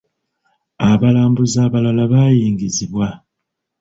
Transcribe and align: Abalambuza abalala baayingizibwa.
Abalambuza 0.89 1.57
abalala 1.67 2.03
baayingizibwa. 2.11 3.07